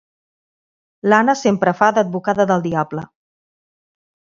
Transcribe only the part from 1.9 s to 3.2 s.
d'advocada del diable.